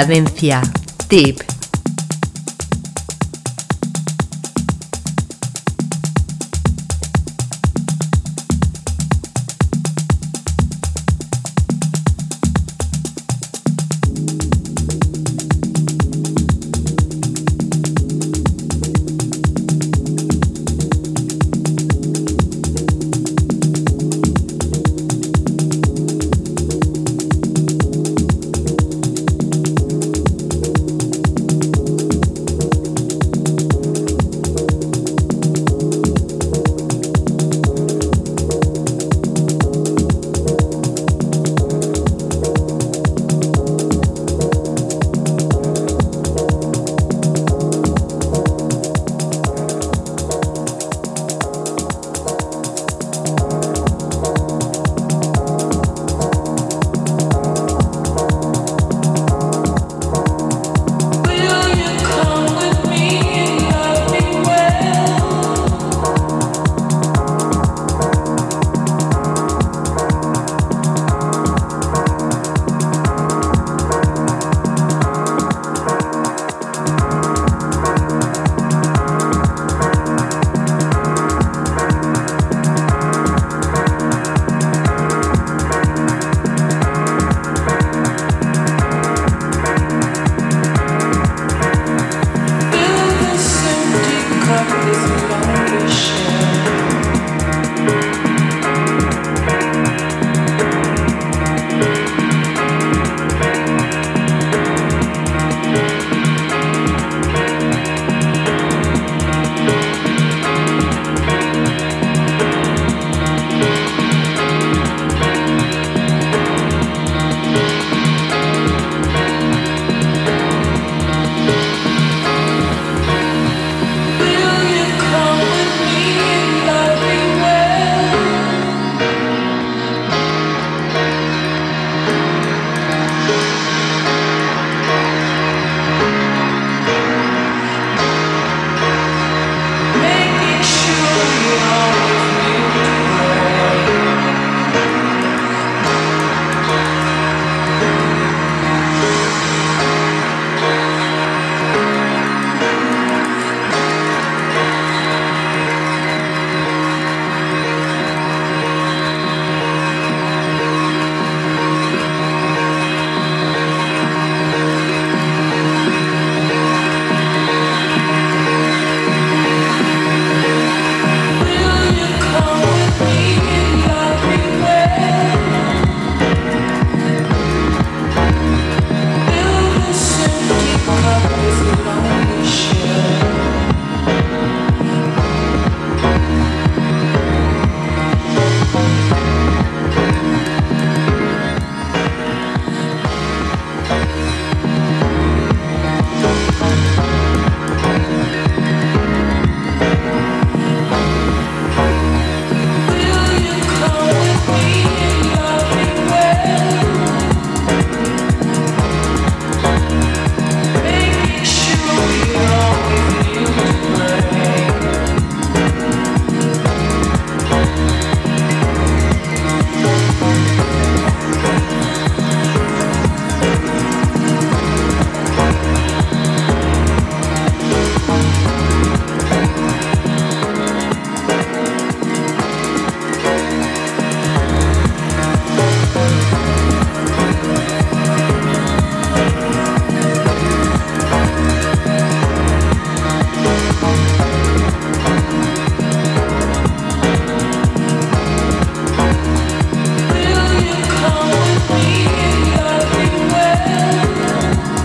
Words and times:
Cadencia 0.00 0.62
Deep. 1.10 1.49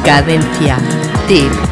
Cadencia. 0.05 0.77
Tip. 1.27 1.64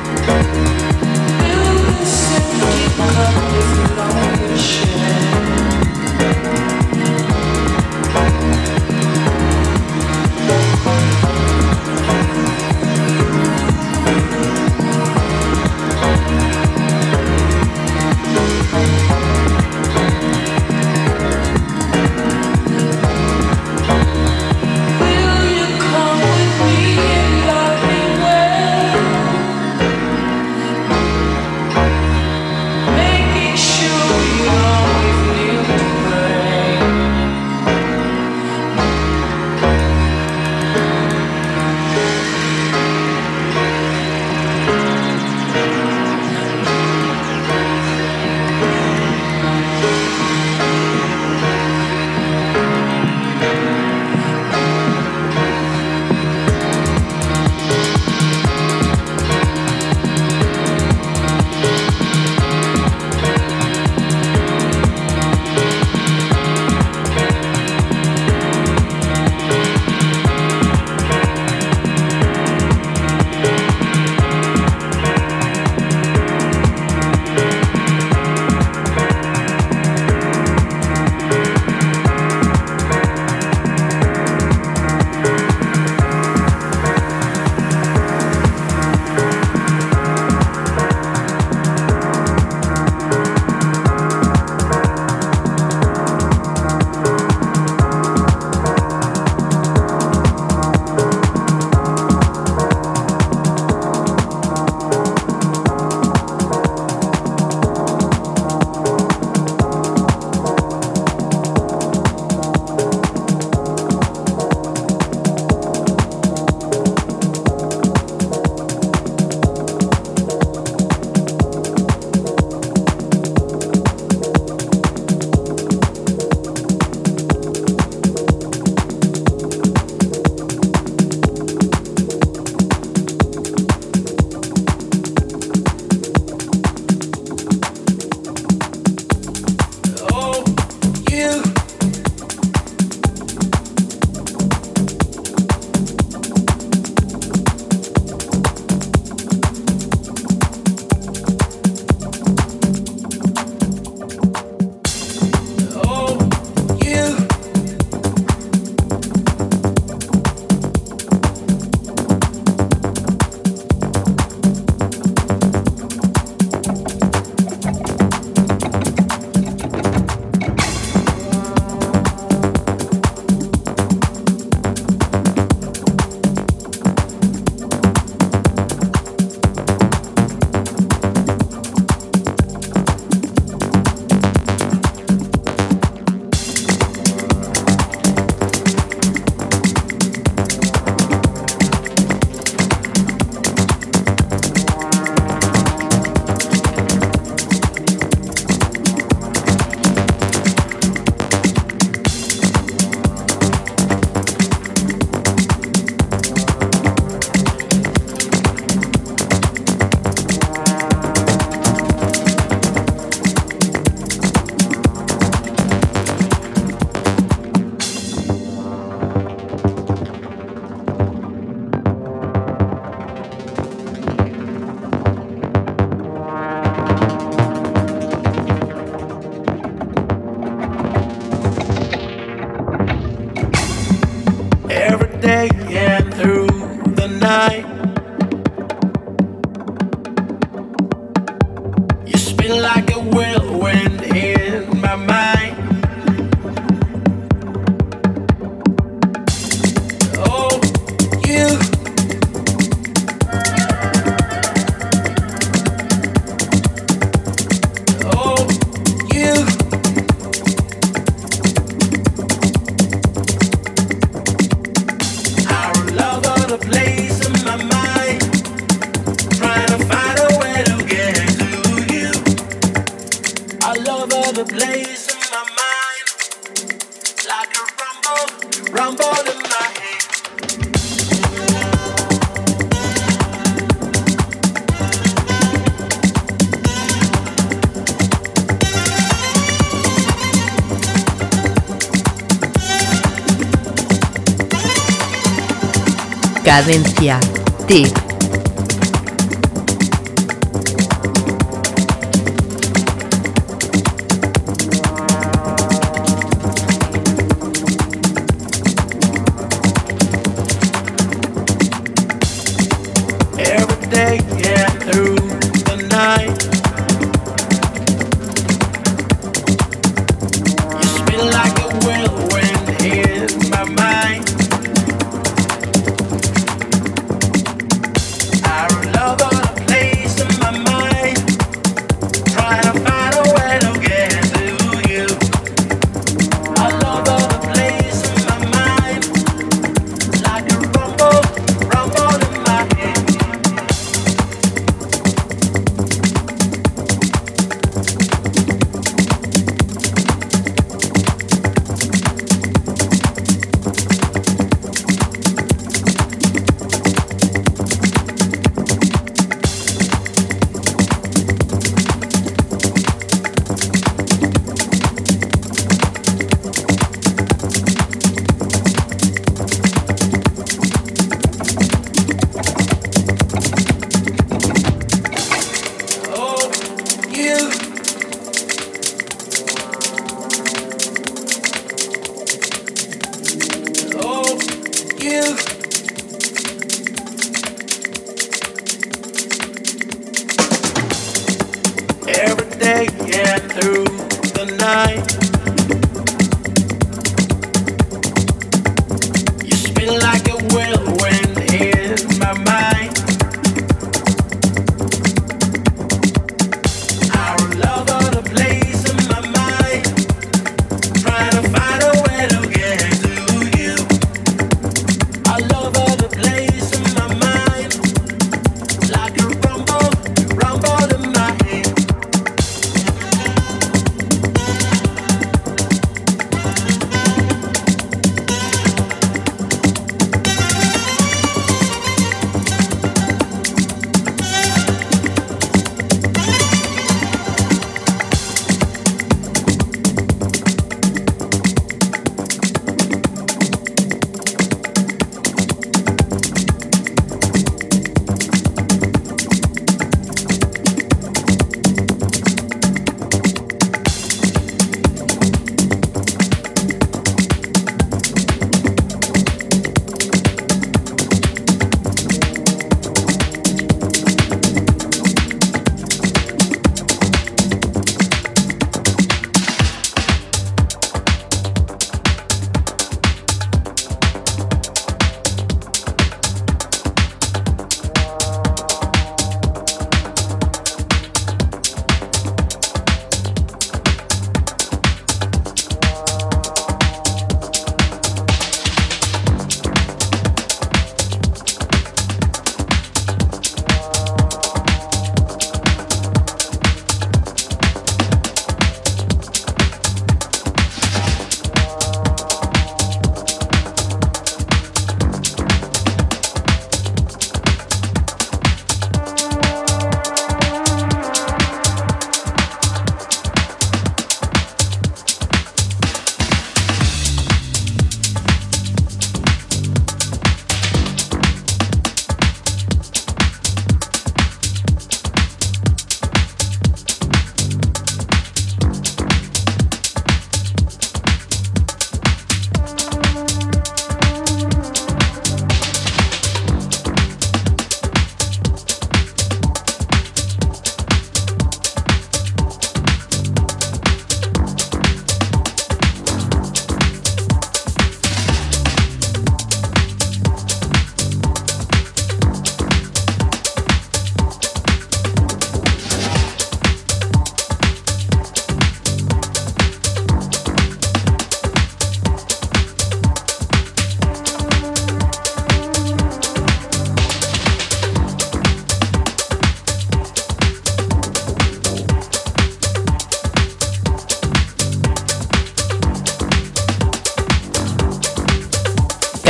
Cadencia. 296.54 297.20
Tip. 297.66 298.03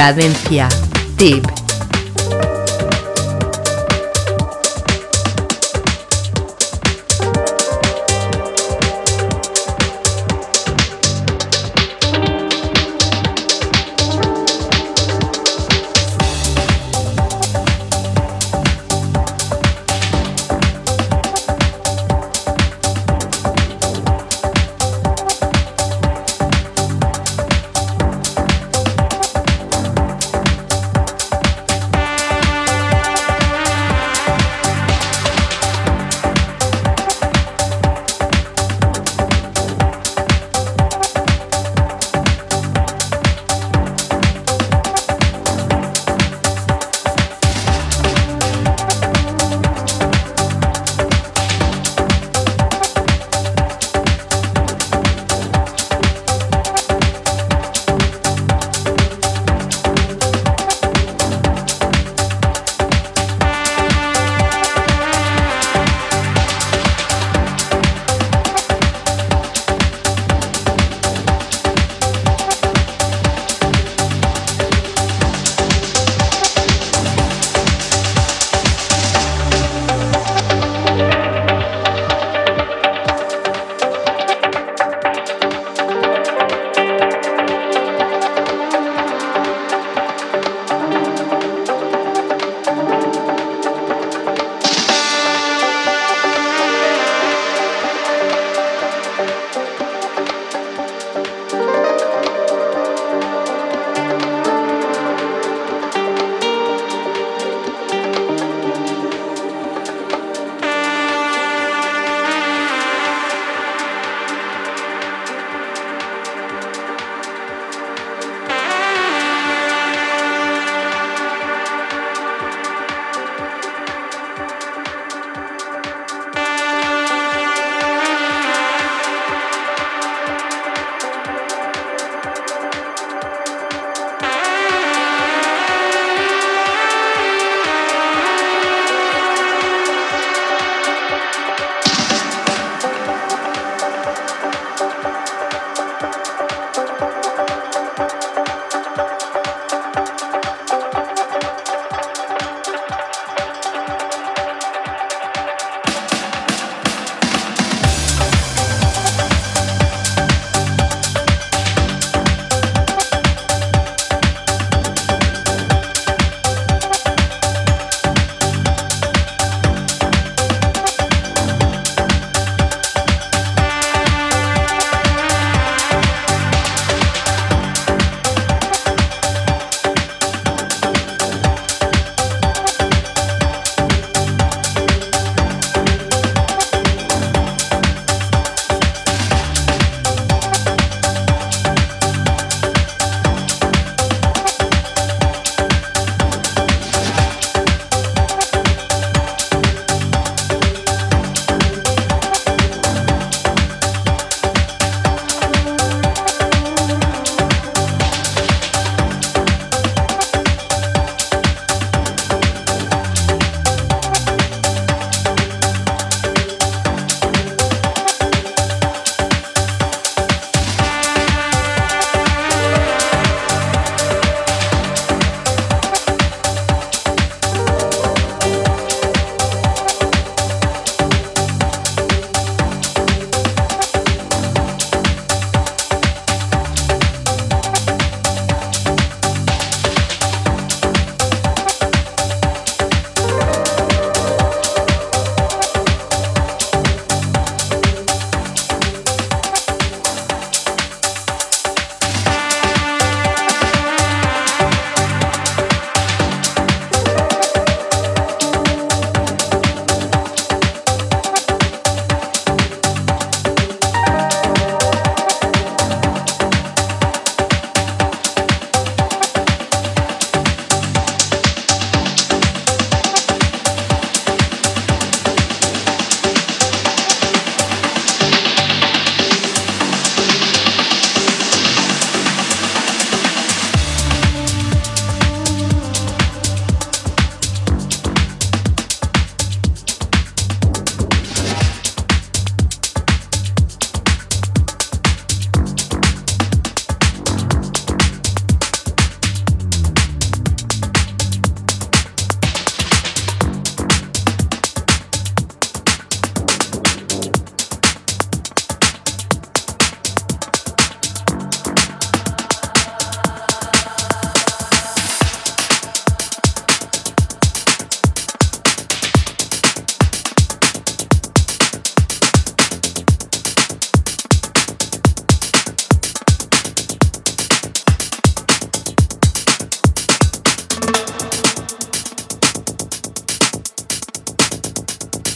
Cadencia. 0.03 0.67
Tip. 1.15 1.52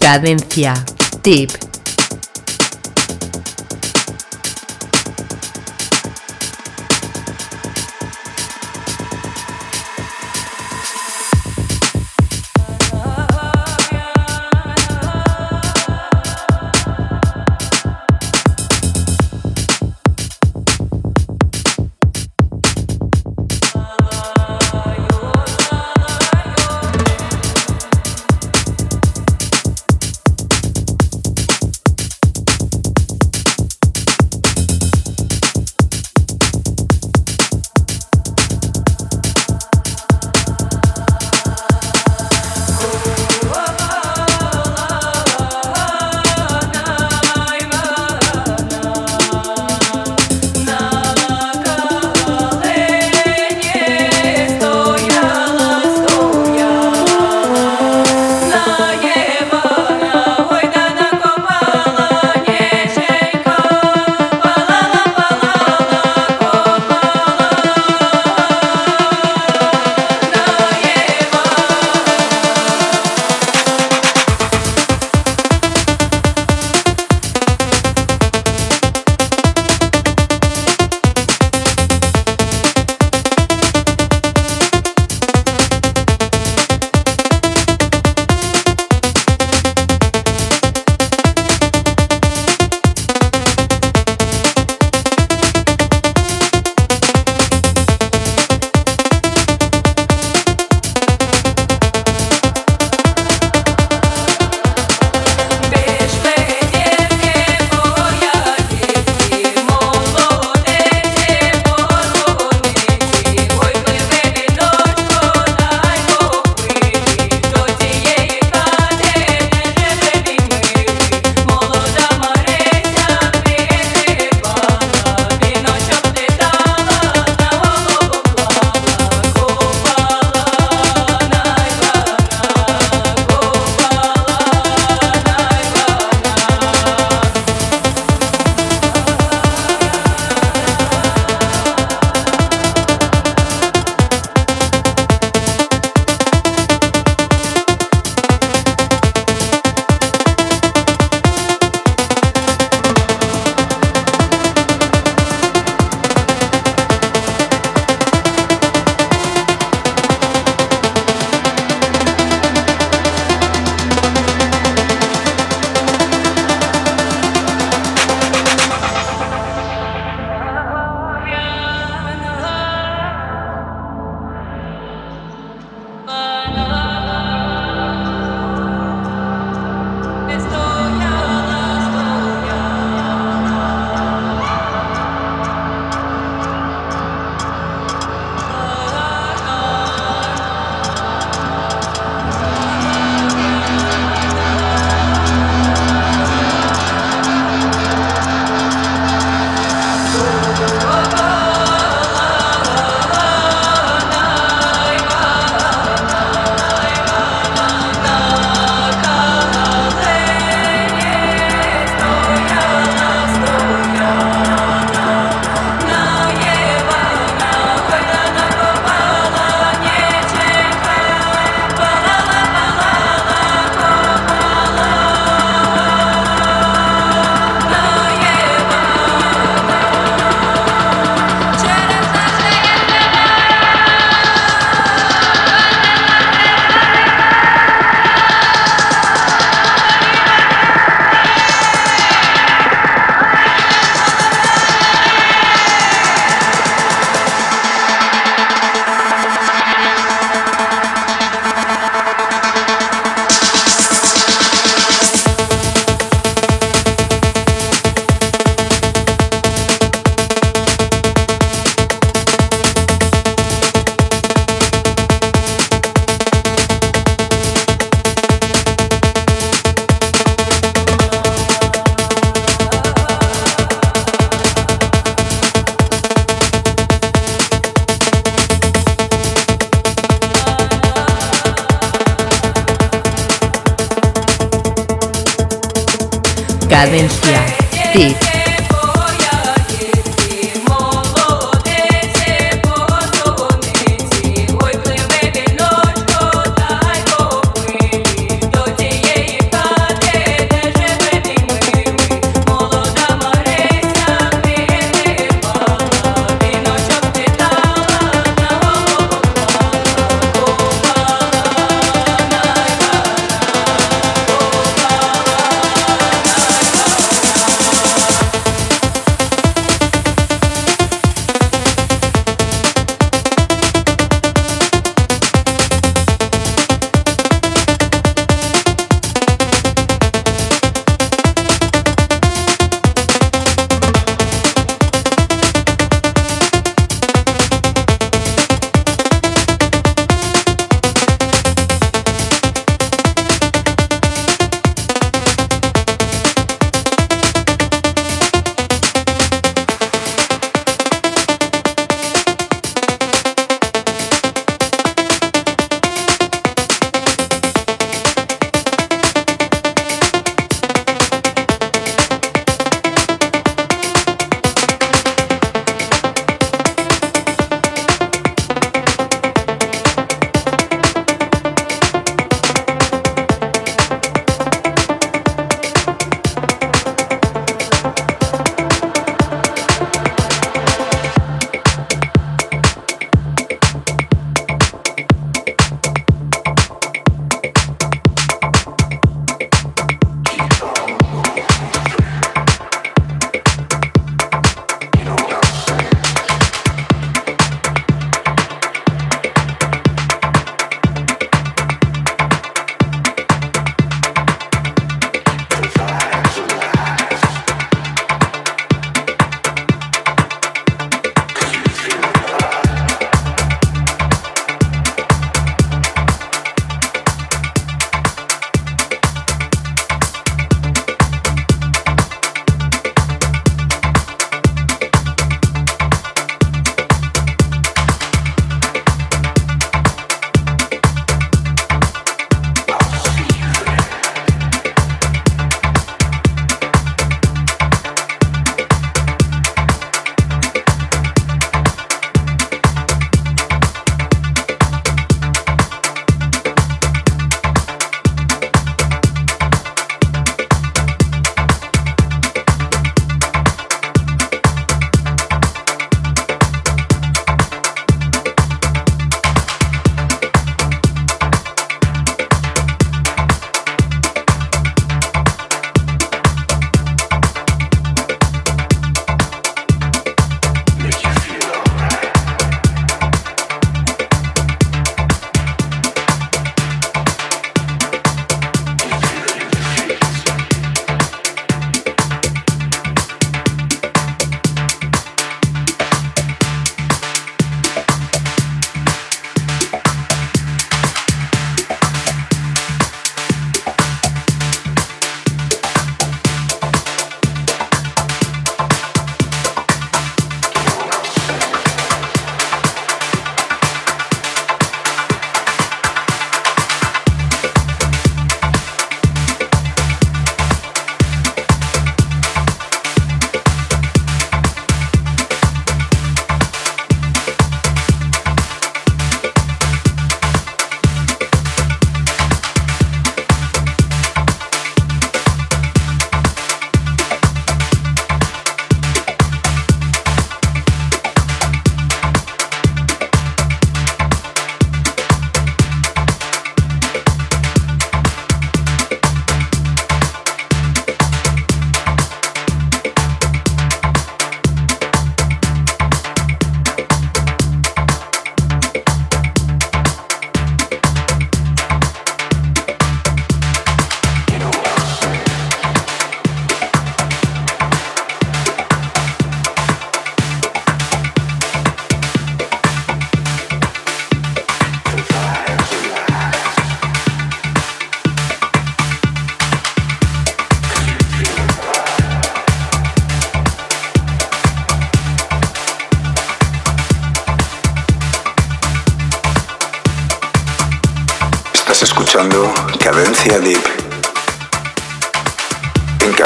Cadencia. 0.08 0.74
Tip. 1.22 1.67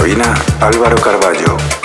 Cabina 0.02 0.34
Álvaro 0.60 0.96
Carballo. 0.96 1.81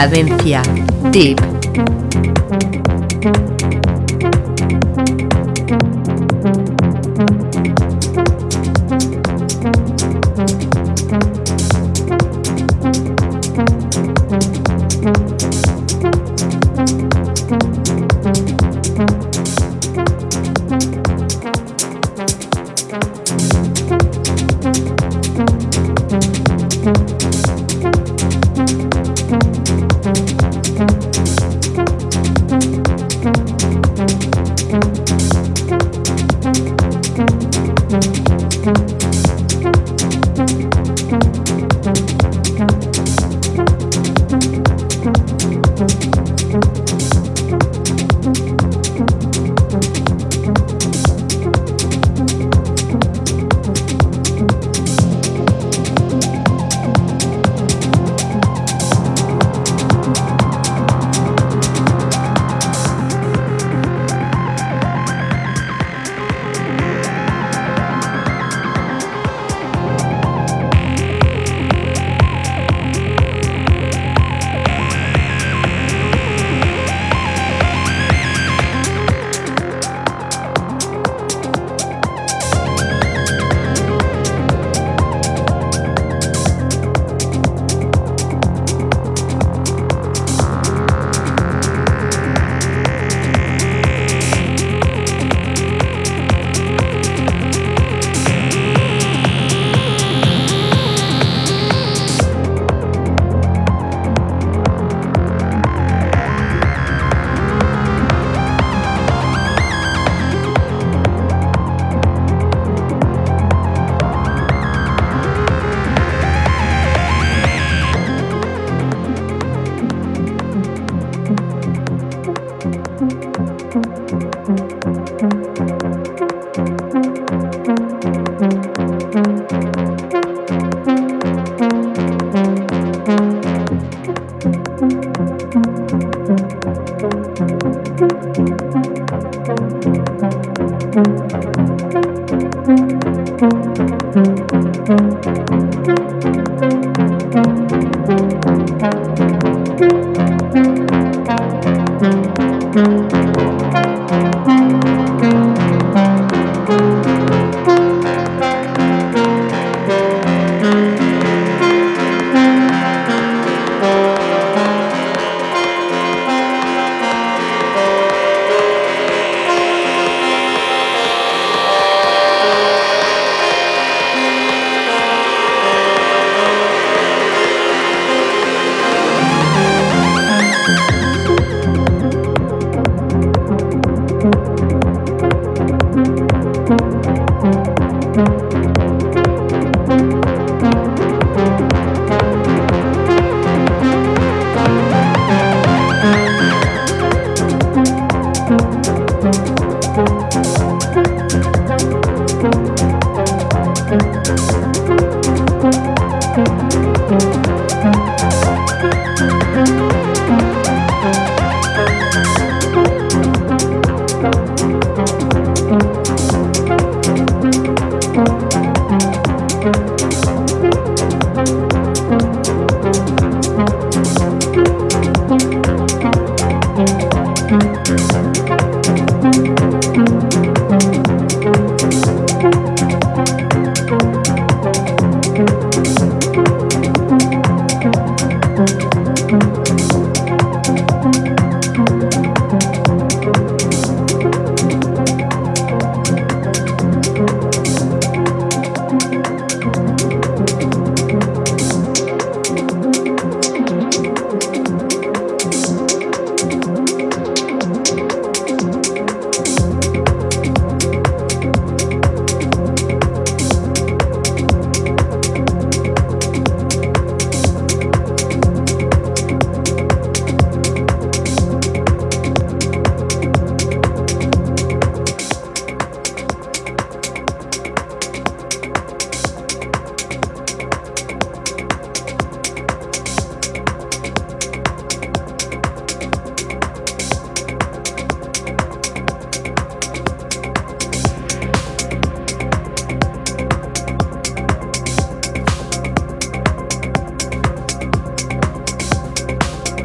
Cadencia. 0.00 0.62
Tip. 1.12 1.49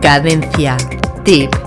Cadencia. 0.05 0.77
Tip. 1.23 1.64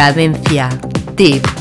Cadencia. 0.00 0.70
Tip. 1.14 1.59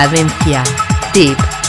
Cadencia. 0.00 0.62
Tip. 1.12 1.59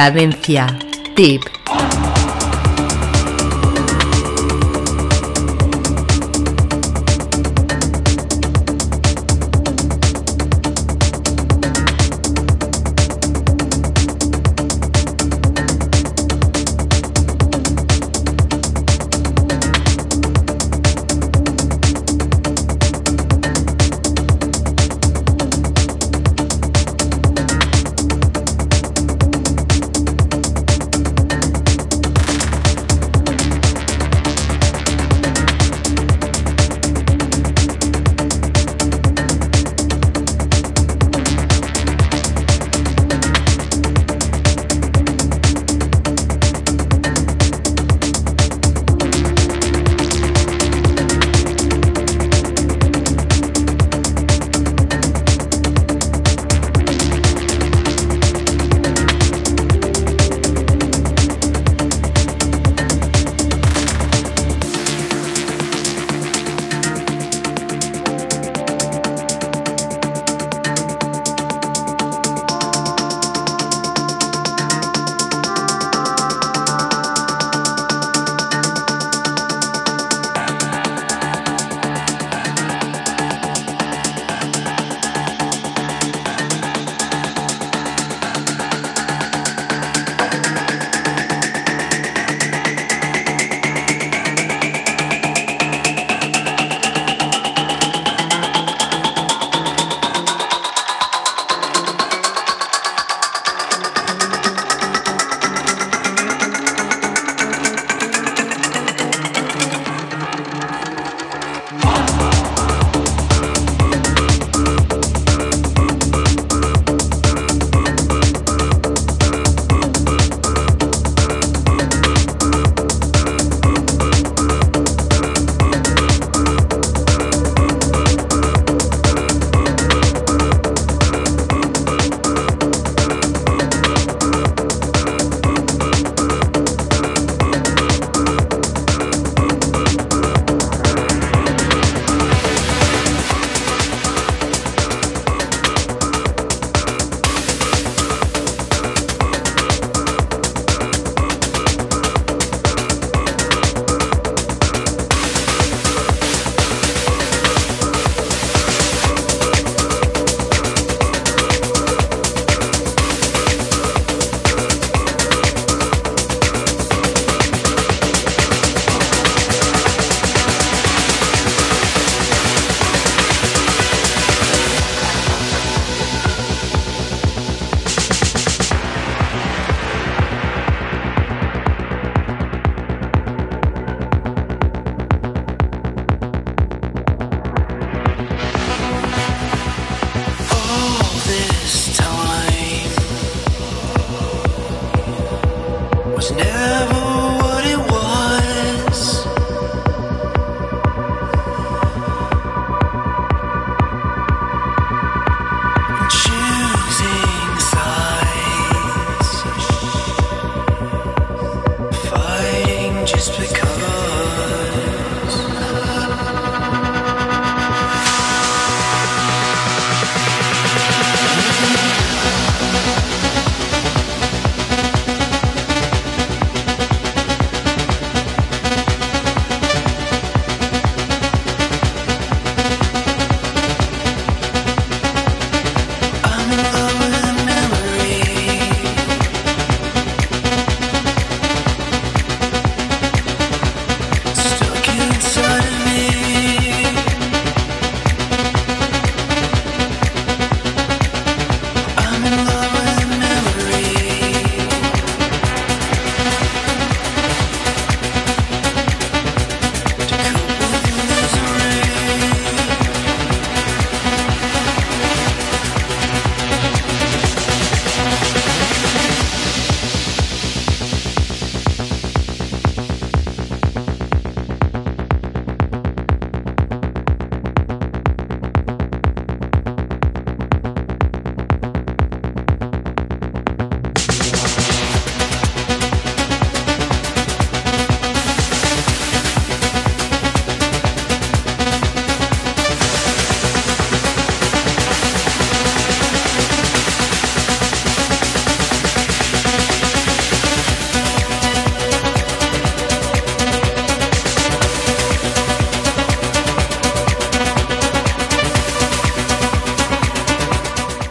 Cadencia. 0.00 0.66
Tip. 1.14 1.59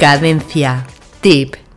Cadencia. 0.10 0.88
Tip. 1.22 1.69